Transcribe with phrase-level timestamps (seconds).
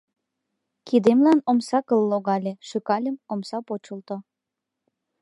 [0.87, 4.15] Кидемлан омса кыл логале, шӱкальым— омса почылто.